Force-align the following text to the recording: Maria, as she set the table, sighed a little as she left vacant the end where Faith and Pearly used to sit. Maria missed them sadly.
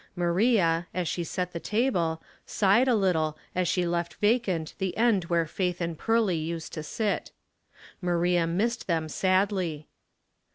Maria, 0.15 0.87
as 0.95 1.07
she 1.07 1.23
set 1.23 1.51
the 1.53 1.59
table, 1.59 2.23
sighed 2.43 2.87
a 2.87 2.95
little 2.95 3.37
as 3.53 3.67
she 3.67 3.85
left 3.85 4.15
vacant 4.15 4.73
the 4.79 4.97
end 4.97 5.25
where 5.25 5.45
Faith 5.45 5.79
and 5.79 5.99
Pearly 5.99 6.37
used 6.37 6.73
to 6.73 6.81
sit. 6.81 7.29
Maria 8.01 8.47
missed 8.47 8.87
them 8.87 9.07
sadly. 9.07 9.87